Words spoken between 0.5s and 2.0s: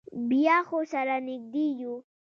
خو سره نږدې یو.